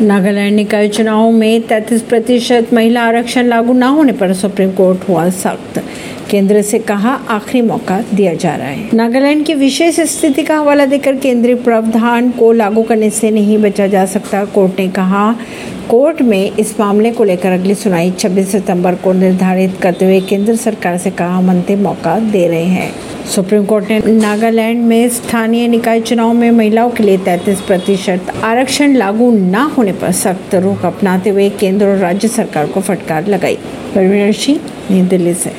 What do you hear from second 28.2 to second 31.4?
आरक्षण लागू न होने पर सख्त रुख अपनाते